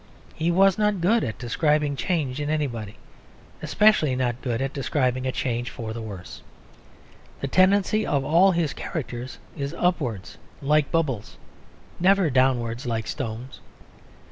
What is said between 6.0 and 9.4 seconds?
worse. The tendency of all his characters